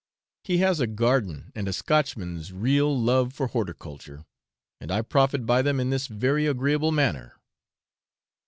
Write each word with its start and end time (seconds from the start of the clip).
He 0.43 0.57
has 0.57 0.79
a 0.79 0.87
garden 0.87 1.51
and 1.53 1.67
a 1.67 1.71
Scotchman's 1.73 2.51
real 2.51 2.99
love 2.99 3.33
for 3.33 3.45
horticulture, 3.49 4.25
and 4.79 4.91
I 4.91 5.03
profit 5.03 5.45
by 5.45 5.61
them 5.61 5.79
in 5.79 5.91
this 5.91 6.07
very 6.07 6.47
agreeable 6.47 6.91
manner. 6.91 7.35